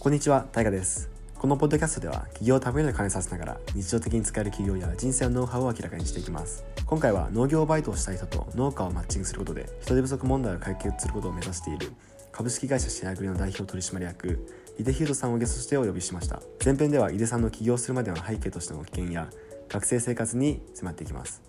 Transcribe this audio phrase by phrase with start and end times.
[0.00, 1.10] こんにちは、タイガです。
[1.38, 6.64] このポッドキャストでは企業を食べるの兼ねさせながら日常的に使える企業や人生のノウハウを明らかにしていきます。
[6.86, 11.92] 今回は農業バイトをしたい人と農家をマッチングすることで人手不足問題を解決することを目指している
[12.32, 19.28] 株式会社シェアグリの代表取締役井出ヒュートさんをゲストとしてお呼びしました前編では井出さんの起業するまでの背景としての危険や
[19.68, 21.42] 学生生活に迫っていきます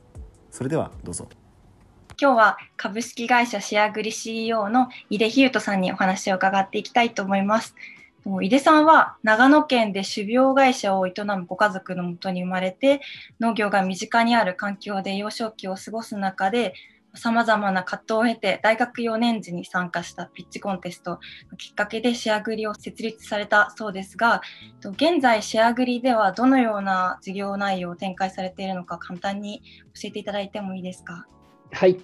[0.51, 1.29] それではどうぞ
[2.21, 7.73] 今日は株式会社シェアグリ CEO の井出ヒュートさんにお話を伺っていきたいと思います
[8.41, 13.01] 井出さんは長野県で種苗会社を営むご家族のもとに生まれて
[13.39, 16.73] 農業が身近にある環境で幼少期を過ごす中で
[17.13, 21.19] さまざまな葛藤を経て大学4年時に参加したピッチコンテスト
[21.51, 24.41] のきっかけでシェアグリを設立されたそうですが
[24.81, 29.61] 現在シェアグリではどのような事業内容を展開されているのか簡単に
[29.93, 31.27] 教えていただいてもいいですか？
[31.73, 31.97] はい。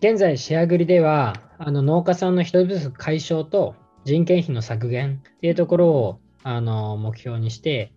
[0.00, 3.74] 現在シェアグリではあの農家さんの人手不足解消と
[4.06, 7.92] 人件費の削減っていうところをあの目標にして、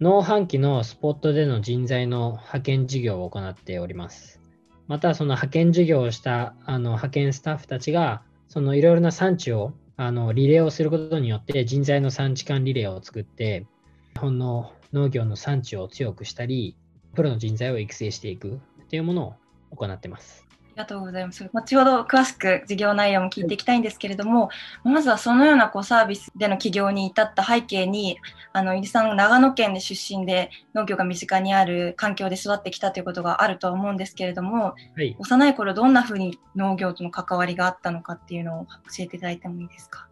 [0.00, 4.40] 農販機のスポットでの人材の派遣事業を行っております。
[4.86, 13.66] また、その派遣事業をしたあの派遣スタッフたちが、そのいろいろな産地をあのリレーをすることによって人材の産地間リレーを作って、
[14.14, 16.76] 日本の農業の産地を強くしたり、
[17.16, 19.26] プロの人材を育成していくというもの
[19.72, 20.47] を行ってます。
[20.78, 21.50] りがとうございます。
[21.52, 24.48] 後ほど詳しく事業内容も聞いていきたいんですけれども、
[24.84, 28.18] まずはそのようなこうサービスでの起業に至った背景に、
[28.52, 40.06] あの、井出さん、長野県で出身で農業が身近にある環境で育ってきたということがあるとは思うんですけれども、はい、幼い頃どんなふうに農業との関わりがあったのかっていうのを教えていただいてもいいですか？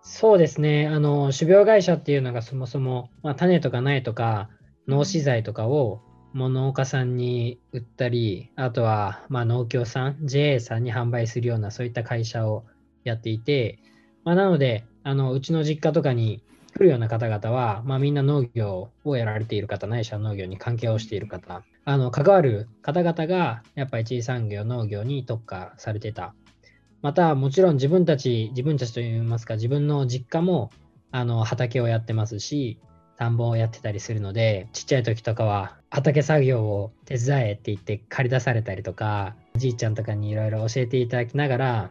[0.00, 0.86] そうですね。
[0.86, 4.48] あの、種苗会社っていうのがそもそも、まあ、種とか苗とか
[4.88, 6.00] 農資材とかを
[6.36, 12.64] 農家さんに売ったり、あとはまあ農協さん、JA さんに販売するようなそういった会社を
[13.04, 13.78] やっていて、
[14.24, 16.42] まあ、なので、あのうちの実家とかに
[16.74, 26.34] 来るような方々は、まあ、みんな農業をやられている方、ないしは農業に関係をしている方、あの関わる方々がやっぱり一産業、農業に特化されてた。
[27.00, 30.70] また、もちろん自分たち、自分たちといいますか、自分の実家も
[31.12, 32.80] あの畑をやってますし、
[33.16, 41.90] 田んぼをやってたりするので、ちっちゃい時とかは畑作業を手伝えって言って借り出されたりとかお、じいちゃんとかにいろいろ教えていただきながら、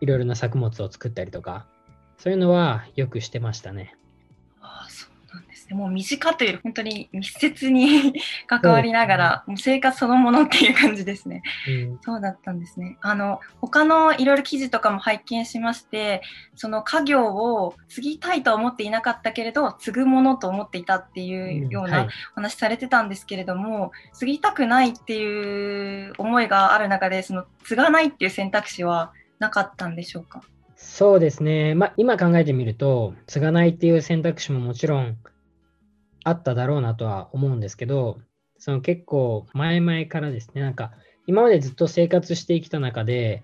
[0.00, 1.66] いろいろな作物を作ったりとか、
[2.18, 3.96] そういうのはよくしてましたね。
[5.72, 8.14] もう身近というより本当に密接に
[8.46, 11.42] 関わりながら、もう生活そのものっていう感じですね。
[11.68, 12.98] うん、そうだったんですね。
[13.00, 16.22] あの他のいろいろ記事とかも拝見しまして、
[16.54, 30.42] その家業を継ぎたいとは思っていなかったけれど、継ぐものと思っていたっていうようなお話されてたんですけれども、うんはい、継ぎたくないっていう思いがある中で、その継がないっていう選択肢はなかったんでしょうか？
[30.76, 35.16] そうですね、まあ、今考えてみると、継がないっていう選択肢ももちろん
[36.24, 38.20] あっただろうなとは思うんですけど、
[38.58, 40.92] その結構前々からですね、なんか
[41.26, 43.42] 今までずっと生活してきた中で、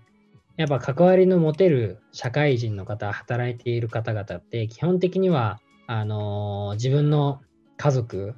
[0.56, 7.40] やっぱ関わりの持てる社会人の方、働いている方々って基本的には、あのー、自分の
[7.76, 8.34] 家族、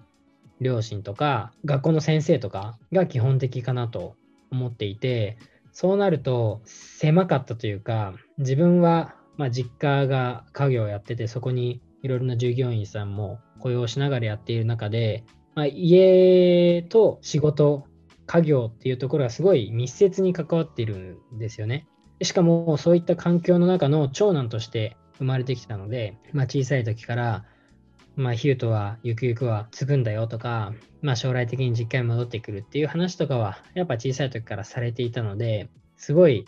[0.61, 4.17] 両親とか学校の先生とかが基本的かなと
[4.51, 5.39] 思っていて、
[5.73, 15.25] そうなると狭かったというか、自分はまあ実家が家業をやってて、そこにいろいろな従業員さんも雇用しながらやっている中で、
[15.55, 17.85] まあ、家と仕事、
[18.27, 21.87] 家業っていうところがすごい密接に関わっているんですよね。
[22.23, 27.45] しかもそういった環境の中の長男として生まれてきたので、まあ、小さい時から、
[28.17, 36.45] まあ、ヒュートはゆくゆくは継ぐんだよとか、まあ、将来的に実家に戻ってくるっていう話とかはやっぱ小さい時からされていたのですごい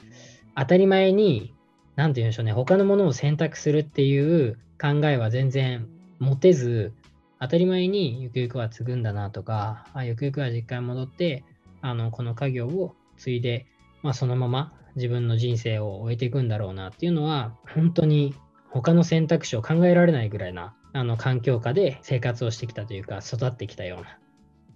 [0.56, 1.54] 当たり前に
[1.97, 2.53] 何て言うんでしょうね。
[2.53, 5.88] 他のものを選択するっていう考えは全然
[6.19, 6.92] 持てず
[7.41, 11.44] 当たり前にゆくゆくは継ぐんだなとか、あゆくゆくは実家に戻って、
[11.81, 13.66] あのこの家業を継いで、
[14.02, 18.34] まあ、そのまま自分の人生を終えていくんだろうなっていうのは、本当に
[18.70, 24.19] 他の選択肢を考えられないぐらいなあの環境下で生活をしてきたというか、育ってきたような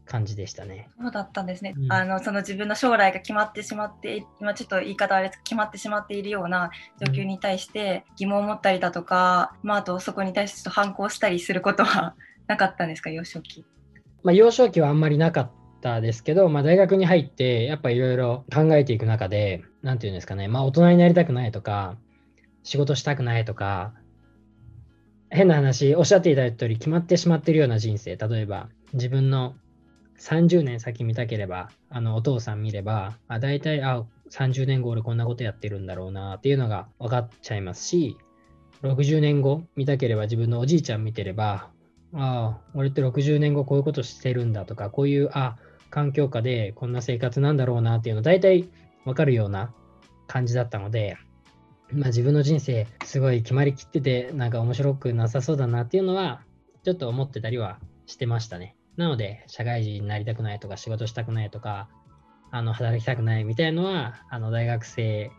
[0.07, 0.89] 感じでしたね。
[1.01, 1.75] そうだったんですね。
[1.77, 6.71] うん、あのその自分の将来が決まってしまって、今ちょっと言い方あれ決まってしまっているような
[7.05, 12.15] 状況に対して疑問を持ったりだとか、うん、まああとそこに対してちょっと反抗したりすることは
[12.47, 13.65] なかったんですか、幼少期？
[14.23, 15.51] まあ、幼少期はあんまりなかっ
[15.81, 21.97] たですけど、まあ、大学に入って、やっぱいろいろ考えていく中で、なんていうんですかね、まあ、大人になりたくないとか、
[22.65, 23.95] 仕事したくないとか、
[25.31, 29.55] 変な話、おっしゃっていただいた通り、決まってしまっているような人生、例えば、自分の
[30.19, 38.17] 30年先見たければ、あのお父さん見れば、あ大体、あ、30年後俺こんなことやってるんだろうなっていうのが分かっちゃいますし、
[38.83, 41.69] 60年後見たければ自分のおじいちゃん見てれば、
[42.15, 45.57] ああ、俺って60年後こういうことしてるんだとか、こういう、あ
[45.91, 48.69] 環境下でこんな生活なんだろうなっていうの大体
[49.05, 49.73] わかるような
[50.27, 51.17] 感じだったので、
[51.93, 56.43] まあ、自分の人生すごい決まりきっててなんか面白くなさそうだなっていうのは
[56.85, 58.76] ちょっと思ってたりはしてましたね。
[58.97, 61.89] なので社会人になりたくないとか仕事したくないとか
[62.51, 65.31] あの働きたくないみたいのはあの大学生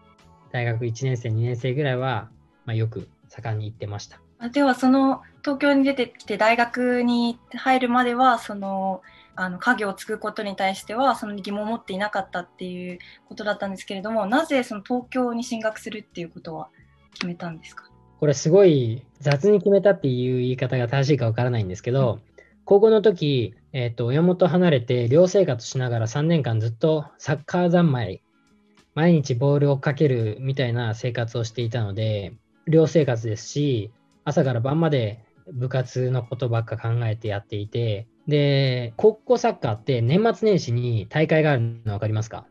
[0.51, 2.29] 大学1年生2年生ぐらいは、
[2.65, 4.19] まあ、よく盛んに行ってました。
[4.49, 9.01] ではその東京に出てきて大学に入るまではその
[9.35, 16.69] あの家業を継ぐことに対してはその疑問を持っていなかったっていうことだったんですけれどもなぜその東京に進学するっていうことは
[17.13, 17.85] 決めたんですか？
[18.19, 22.36] これすごい雑に決めたっていう言い方が正しいかわからないんですけど、うん、
[22.67, 28.21] 高校の時、えーと、親元離れて寮生活しながら3年間ずっとサッカー三昧
[28.93, 32.33] 毎日ボールをかけるみたいな生活をしていたので
[32.67, 33.91] 寮生活ですし
[34.25, 42.45] 朝から晩まで部活のことばっか考えてやっていてで、高校サッカーって年末年始に大会があるの分かりますか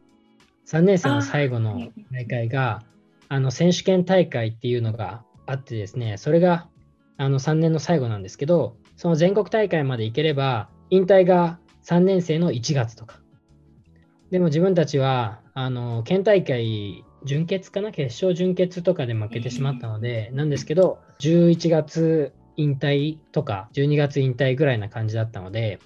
[0.67, 2.83] ?3 年生の最後の大会が、
[3.29, 6.69] あの選手権大会っていうのがあってですね、それが
[7.19, 13.21] あの3年の最後なんですけど、その全国大会まで行ければ、引退が3年生の1月とか。
[14.31, 17.93] でも自分たちは、あの県大会準決かな？
[17.93, 25.79] 決勝準決とかで負けてしまったので、なんですけど、11月引退とか12月引退ぐらいな感じだったので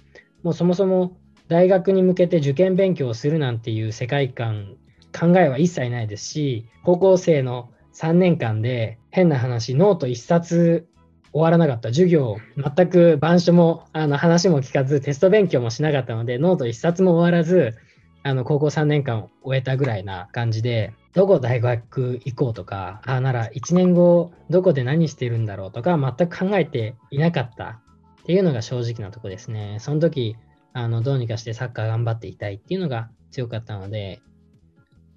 [0.43, 1.17] もうそもそも
[1.47, 4.75] 大学に向けて受験勉強をするなんていう世界観
[5.17, 10.87] 考えは一切ないですし高校生の3年間で変な話ノート1冊
[11.33, 11.89] 終わらなかった。
[11.89, 17.75] 授業全く板書もあの話も聞かずテスト勉強もしなかったのでノート1冊も終わらず
[18.23, 27.81] あの高校3年間を終えたぐらいな感じでどこ大学行こうとか、あなら1年後どこで何してるんだろうとか全く考えていなかった。
[28.21, 29.77] っていうのが正直なとこですね。
[29.79, 30.37] その時、
[30.73, 34.21] あのどうにかしてサッカー頑張っていたいっていうのが強かったので、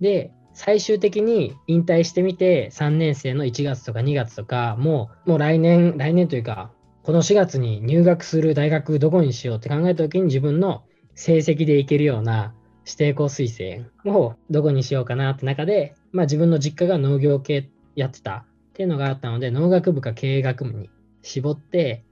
[0.01, 6.71] で、最終的に引退してみて、3年生の1月とか2月とか、もうもう来年、来年というか、
[7.03, 10.85] この4月に入学する大学どこにしようって考えた時に自分の
[11.15, 12.55] 成績でいけるような
[12.87, 20.91] 指定校推薦をどこにしようかなって中で、まあ、自分の実家が農業系やってたっていうのがあったので農学部か経営学部に
[21.23, 22.05] 絞って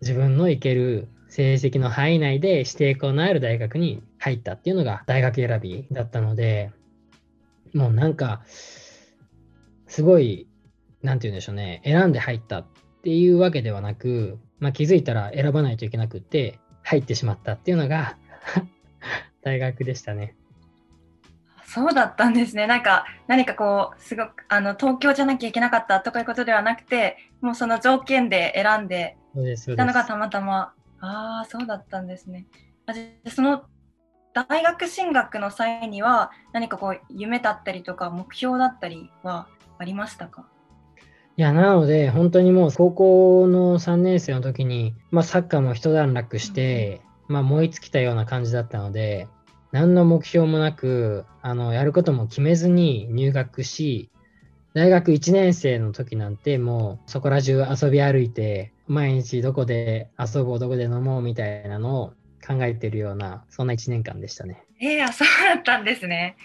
[0.00, 6.70] 自分の行ける成績の範囲内で指定校のある大学に入ったっていうのが大学選びだったので
[7.74, 8.42] もうなんか
[9.86, 10.48] すごい
[11.02, 12.66] 何て言うんでしょうね選んで入ったっ
[13.02, 18.16] ていうわけではなく、まあ、気づいたら選ばないといけなくって入ってしまったっていうのが
[19.42, 20.36] 大学でしたね。
[21.66, 22.68] そうだったんですね。
[22.68, 30.72] なんか何かこうすごくあの東京じゃなきゃいけなかったとかいうことではなくて、もうその条件で選んでいたのがたまたま。
[31.00, 32.46] ああ、そうだったんですね。
[33.26, 33.64] その
[34.34, 39.46] 大学進学の際には何かこう夢だったりとか目標だったりは
[39.78, 40.44] ありましたか？
[41.36, 49.26] いや、なので、本当にもう高校の3年生の時に、まあ、サッカーも一段落して、まあ、燃え尽きたような感じだったので、
[49.72, 54.10] 何の目標もなく、あの、やることも決めずに入学し、
[54.74, 62.12] 大学1年生の時なんてもうそこら中遊び歩いて、毎日どこで遊ぼう、どこで飲もうみたいなのを
[62.46, 64.62] 考えてるような、そんな1年間でしたね。
[64.80, 66.36] えー、そうだったんですね。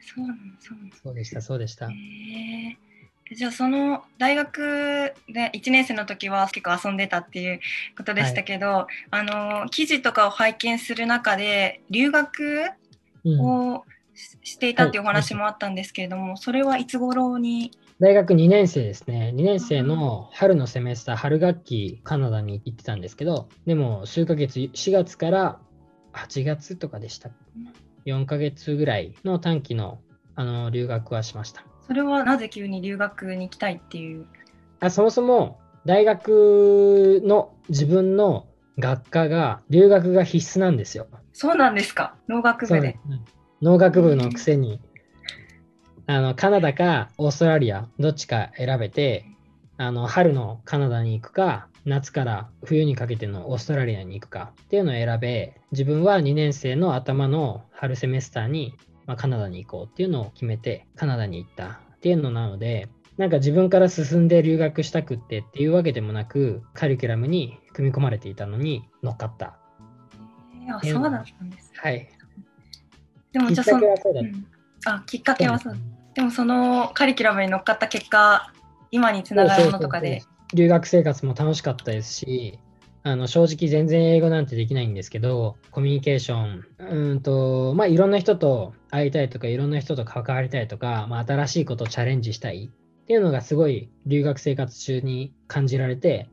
[0.00, 0.26] そう
[0.60, 1.86] そうそうでした、そうでした。
[1.86, 2.86] えー
[3.34, 7.60] じゃあその大学で1年生の時は結構遊んでたっていう
[7.96, 12.70] ことでしたけど、はい、あの記事とかを拝見する中で留学
[13.24, 13.84] を
[14.44, 19.32] していたっていうお話もあったんですけれども、うんはい、それはいつ頃に大学2年生ですね。
[19.34, 25.58] 2年生の春のセメスター、春学期、カナダに行ってたんですけど、でも数ヶ月、4月から
[26.12, 27.30] 8月とかでした。
[28.04, 30.00] 4ヶ月ぐらいの短期の
[30.34, 31.64] あの留学はしました。
[31.86, 34.26] それはなぜ急に留学に行きたいっていう？
[34.80, 38.46] あそもそも大学の自分の
[38.78, 41.06] 学科が留学が必須なんですよ。
[41.32, 42.98] そうなんですか農学部で。
[43.62, 44.82] 農学部のくせに、
[46.06, 49.26] あのカナダかオーストラリアどっちか選べて
[49.76, 58.74] あの春のカナダに行くか夏から冬にかけてのオーストラリアに行くかっていうのを選べ自分は2年生の頭の春セメスターに
[59.06, 69.56] まあ、カナダに行こうっていうのを決めて、カナダに行ったっていうのなので、なんか自分から進んで留学したくってっていうわけでもなく、カリキュラムに組み込まれていたのに乗っかった。
[70.84, 71.72] えー、そうだったんです。
[71.76, 72.08] はい。
[73.32, 74.46] でもじゃあその、うん、
[74.86, 75.76] あ、きっかけはそう。
[76.14, 78.52] でもそのカリキュラムに乗っかった結果、
[78.90, 80.22] 今につながるものとかで。
[80.54, 82.58] 留学生活も楽しかったですし、
[83.02, 96.28] あの正直全然英語なんてできないんですけど、コミュニケーション、うんと、まあいろんな人と会いたいとか、いろんな人と関わりたいとか、まあ新しいことをチャレンジしたいっていうのがすごい留学生活中に感じられて、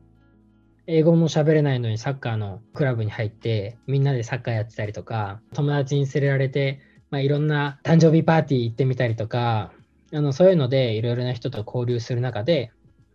[0.86, 6.80] 英語も喋れないのにサッカーのクラブに入って、みんなでサッカーやってたりとか、友達に連れられて、
[7.14, 9.70] まあ、いろんな誕生日パーティー行ってみたりとか、
[10.12, 12.72] あのそういうのでいろいろな人と交流する中で、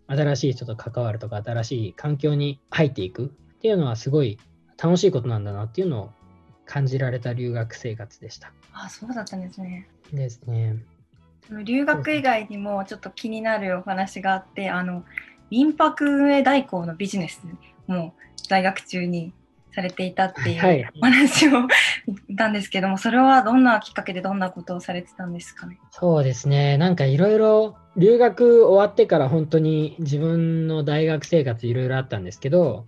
[0.07, 3.27] 新しい人と関わるとか、新しい環境に入っていくっ
[3.59, 4.39] ていうのはすごい
[4.81, 6.11] 楽しいことなんだなっていうのを
[6.65, 8.53] 感じられた留学生活でした。
[8.71, 9.89] あそうだったんですね。
[10.13, 10.77] ですね。
[11.65, 15.03] 留学以外にもちょっと気になるお話があってあの
[15.49, 17.41] 民泊運営代行のビジネス
[17.87, 18.13] も
[18.47, 19.33] 大学中に
[19.73, 21.67] されていたっていうお話を、は
[22.29, 25.79] い、たんですけどもそれはどんなきっかけでどんなことをされてたんですかね？
[25.91, 26.77] そうですね。
[26.77, 32.85] なんかいろいろ留学終わってから本当に自分の大学生活いろいろあったんですけど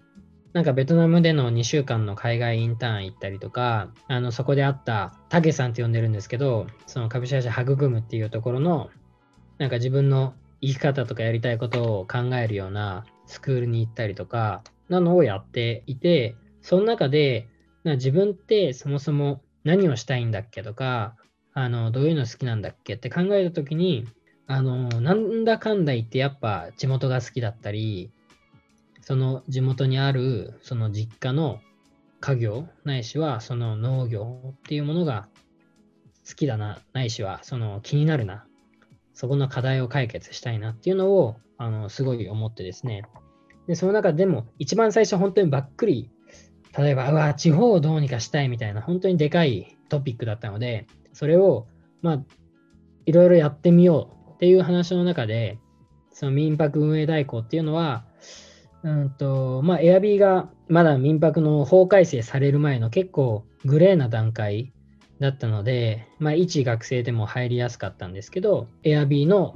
[0.53, 8.89] なんかベトナムでの2週間の海外インターン行ったりとか、あのそこで会ったタケさんって呼んでるんですけど、その株式会社育むっていうところの、
[9.59, 17.47] なんか自分の生き方とかやりたいことを考えるようなスクールに行ったりとか、なのをやっていて、その中で、
[17.83, 21.15] な自分ってそもそも何をしたいんだっけとか、
[21.53, 24.05] あのどういうの好きなんだっけって考えた時に、
[24.47, 28.11] あのなんだかんだ言ってやっぱ地元が好きだったり、
[29.01, 31.59] その地元にあるその実家の
[32.19, 35.27] 家業ないしはその農業っていうものが
[36.27, 38.45] 好きだなないしはその気になるな
[39.13, 43.03] そこの課題を解決したいなっていうのをあのすごい思ってですね。
[43.67, 46.09] でその中でも一番最初本当にばっくり
[46.77, 51.67] 例えばうわ地方をどうにかしたいみたいな本当にでかいトピックだったのでそれを
[52.01, 52.23] まあ
[53.05, 55.59] いろいろやってみようっていう話の中で
[56.13, 58.05] その民泊運営代行っていうのは
[58.83, 64.73] うんと、まあ、エアビーがまだ民泊の法改正される前の結構グレーな段階
[65.19, 69.53] だったので、まあ、一学生でも入りやすかったんですけど、エアビーの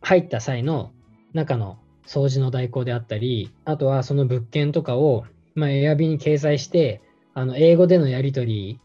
[0.00, 0.92] 入った際の
[1.32, 5.24] 中の掃除の代行であったり、あとはその物件とかを、
[5.58, 7.00] まあ、エアビーに掲載して、
[7.34, 8.80] あの英語でのやり取り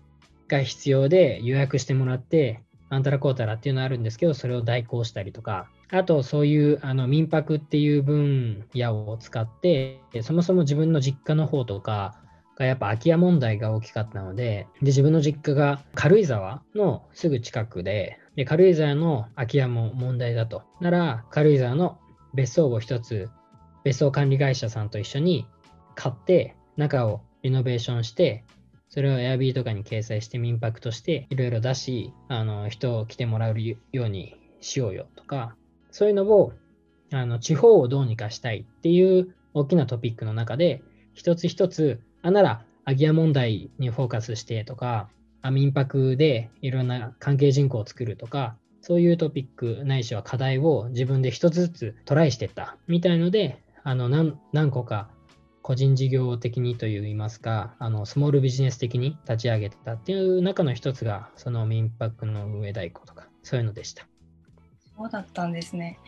[0.48, 12.20] が必要で予約してもらって、あんたらこうたらっていうのあるんですけど、それを代行したりとか、あと、そういうあの民泊っていう分野を使って、そもそも自分の実家の方とか
[12.56, 20.64] がやっぱ空き家問題が大きかったので、で自分の実家が軽井沢のすぐ近くで、で軽井沢の空き家も問題だと。
[20.82, 22.00] なら、軽井沢の
[22.34, 23.30] 別荘を一つ、
[23.84, 25.46] 別荘管理会社さんと一緒に
[25.96, 28.44] 買って、中をリノベーションして、
[28.90, 35.56] それを Airb とかに掲載して民泊としていろいろ出し、あの人を来てもらうようにしようよとか、
[35.92, 36.54] そういうのを
[37.12, 40.82] あの地方をどうにかしたいっていう大きなトピックの中で、
[41.14, 45.10] 一つ一つ、あ、なら、空き家問題にフォーカスしてとか、
[45.42, 55.10] あ民泊でいろんな関係人口を作るとか、そういうトピックないしは課題を自分で一つずつトライしていったみたいので、あの何個か
[55.64, 64.06] 個人事業的にといいますか、あのスモールビジネス的に立ち上げてたっていう中の一つが、その民泊の運営代行とか、そういうのでした。
[64.98, 66.00] そうだったんですね。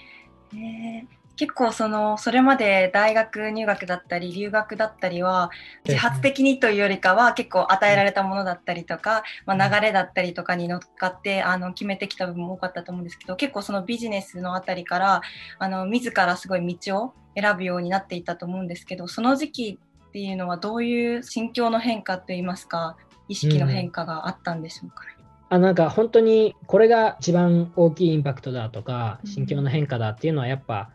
[0.54, 1.08] えー、
[1.38, 5.50] 結構そのそれまで大学入学だったり留学だったりは
[5.86, 15.22] 自発的にというよりかは結構与えられたものだったりとか、まあ、流れだったりとかに乗っかってあの決めてきた部分も多かったと思うんですけど結構そのビジネスのあたりから
[15.60, 25.10] あの自らすごい道を選ぶようになっていったと思うんですけどその時期っていうのはどういう心境の変化といいますか意識の変化があったんでしょうか、ね、
[25.50, 30.92] あなんか本当にこれが一番大きいインパクトだとか心境の変化だっていうのはやっぱ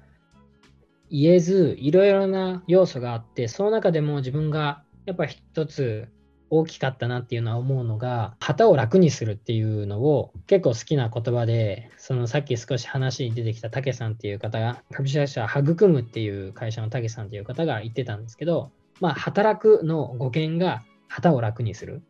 [1.10, 6.08] 言えずいろいろな要素があってその中でも自分がやっぱ一つ
[6.50, 22.02] 大きかったなっていうのは思うのが旗を楽にするっていうのを結構好きな言葉でそのさっき少し話に出てきた武さんっていう方が株式会社育むっていう会社の武さんっていう方が言ってたんですけどまあ働くの語源が旗を楽にする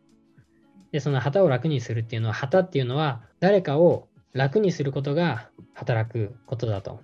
[0.91, 7.01] で、その旗を楽にするっていうのは、旗っていうのは誰かを楽にすることが働くことだと。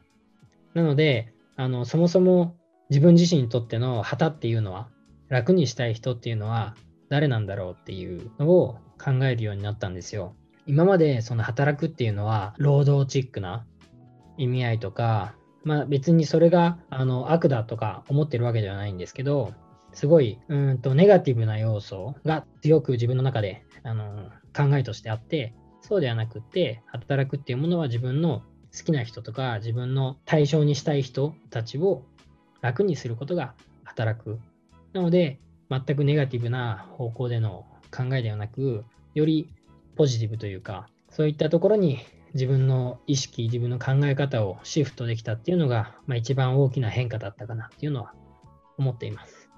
[0.74, 2.56] なので、あのそもそも
[2.90, 4.90] 自分自身にとっての旗っていうのは、
[5.30, 6.76] 楽にしたい人っていうのは
[7.10, 10.36] 誰なんだろうっていうのを考えるようになったんですよ。
[10.66, 13.66] 今までその働くっていうのは労働チックな
[14.38, 15.34] 意味合いとか、
[15.64, 19.54] まあ別にそれがあの悪だとか思ってるわけではないんですけど、
[19.94, 28.44] すごいうんとネガティブな要素が強く自分の中であの考えとしてあって、そうではなくって、働くっていうものは自分の
[28.78, 32.04] 好きな人とか自分の対象にしたい人たちを
[32.62, 33.54] 楽にすることが
[33.86, 34.40] 働く。
[34.92, 39.50] なので、全くネガティブな方向での考えではなく、より
[39.96, 42.00] ポジティブというか、そういったところに
[42.34, 48.14] 自分の意識、自分の考え方をシフトできたっていうのが、まあ、一番大きな変化だったかなっていうのは
[48.78, 49.50] 思っています。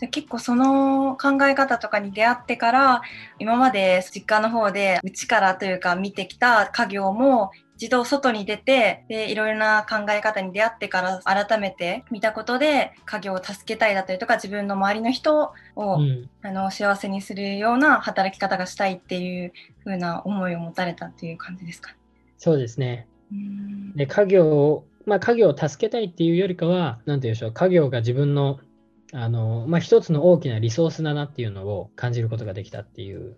[0.00, 3.02] じゃ結構その考え方とかに出会ってから
[3.38, 21.94] 今まで実家の方で内からというか見てきた家業も一度外に出てでいろいろな考え方に出会ってから改めて見たことで家業を助けたいだったりとか自分の周りの人を、うん、あの幸せにするような働き方がしたいっていう風な思いを持たれたっていう感じですか
[22.36, 23.06] そうですね。
[23.96, 28.60] で家業をまあ、家業を助けたいっていうよりかは、なんていうんでしょう、家業が自分の、
[29.12, 33.36] あの、まあ、一つの大きなリソースだなっていうのを感じることができたっていう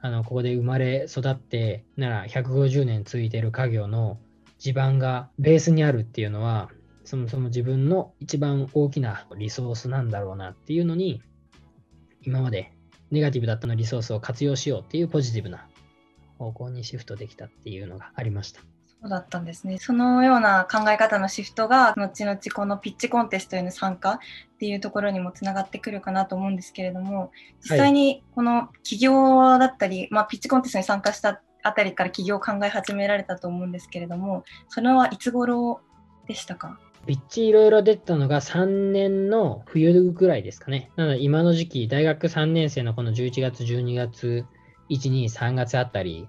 [0.00, 4.18] あの、ここで生まれ育って、なら150年続いてる家業の
[4.58, 6.70] 地盤がベースにあるっていうのは、
[7.04, 11.22] そもそも自分の一番大きなリソースなんだろうなっていうのに、
[12.22, 12.72] 今まで
[13.10, 15.66] ネガティブだったのリソースを活用しようっていうポジティブな
[16.38, 18.60] 方向にシフトできたっていうのがありました。
[19.00, 19.78] そうだったんですね。
[19.78, 24.18] そのような考え方のシフトが、後々このピッチコンテストへの参加っ
[24.58, 35.80] ていうところにもつながってくるかなと思うんですけれども、実際にこの起業だったり、はい、まあ、ピッチコンテストに参加したあたりから起業を考え始められたと思うんですけれども、それはいつ頃
[36.26, 36.80] でしたか？
[37.06, 40.90] ピッチいろいろ出たのが3年の冬ぐらいですかね。
[40.96, 44.44] なので今の時期、大学3年生のこの11月、12月、
[44.90, 46.28] 1、2、3月あたり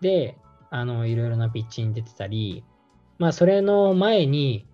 [0.00, 0.38] で、
[0.74, 2.64] あの、いろいろなピッチに出てたり、
[3.18, 4.66] まあ、それの前に、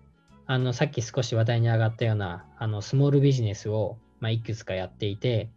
[0.47, 5.51] あの、さっき少し話題に上がったような、あの、スモールビジネスを、まあ、いくつかやっていて、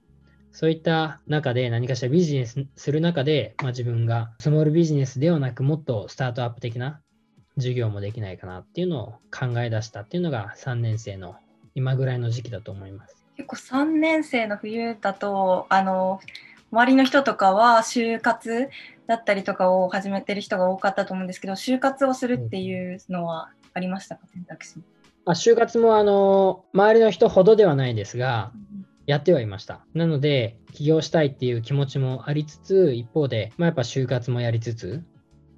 [0.53, 7.01] そういった中で何かしらビジネスする中で、まあ、自分がスモールビジネスではなくもっとスタートアップ的な
[7.57, 11.37] 授業もできないかなっていうのを考え出したっていうのが3年生の
[11.75, 13.17] 今ぐらいの時期だと思います。
[13.37, 16.21] 結構3年生の冬だとあの
[16.71, 18.69] 周りの人とかは就活
[19.07, 24.83] だったりとかを始めてる人が多かったと思うんですけど、就活をするっていうのはありましたか、選択肢。
[25.27, 28.53] あ就活もあの周りの人ほどではないですが、
[29.07, 29.85] やってはいました。
[29.95, 35.03] なので、起業したいっていう気持ちもありつつ、一方で、まあ、やっぱ就活もやりつつ、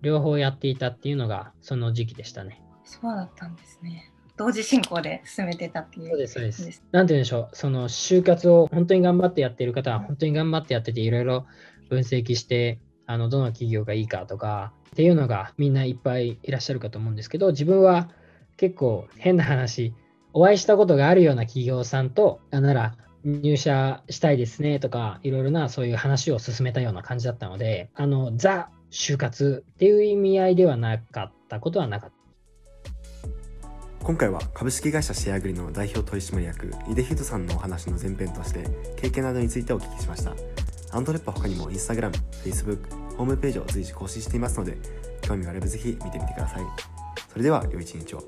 [0.02, 2.62] 両方やっていたっていうのが、その時期でしたね。
[2.84, 4.12] そうだったんですね。
[4.36, 6.08] 同時進行で進めてたっていう。
[6.10, 6.84] そうです、そうです。
[6.92, 11.46] なんて言うんでしょう、その就活を本当に頑張ってやっている方は、本当に頑張ってやってて、いろいろ
[11.88, 18.08] 分析して、あのどの企業がいいかとかっていうのがみんないっぱいいらっしゃるかと思うんですけど自分は
[18.56, 19.94] 結構変な話
[20.32, 32.16] お会いしたことがあるような企業さんとあなら入社したいですねとかいろいろなそういう話を進めたような感じだったのであのザ就活っていう意味合いではなかったことはなかった。
[34.06, 38.64] 今回は株式会社シェアグリの代表取締役井出秀さんのお話の前編として
[38.96, 40.55] 経験などについてお聞きしました。
[40.96, 42.10] アンドレッパ他にも Instagram、
[42.42, 42.78] Facebook、
[43.18, 44.78] ホームページを随時更新していますので、
[45.20, 46.62] 興味があればぜひ見てみてください。
[47.28, 48.24] それでは、良い一日を。